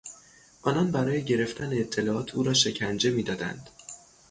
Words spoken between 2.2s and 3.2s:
او را شکنجه